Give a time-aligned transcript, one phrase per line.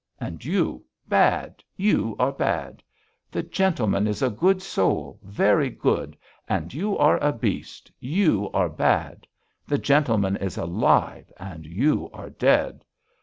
[0.19, 0.83] And you...
[1.07, 1.63] bad!
[1.77, 2.81] You are bad!
[3.29, 6.17] The gentleman is a good soul, very good,
[6.49, 9.27] and you are a beast, you are bad!
[9.67, 12.83] The gentleman is alive and you are dead....